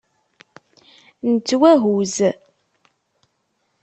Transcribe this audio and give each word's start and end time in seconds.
Nettwahuzz. 1.31 2.17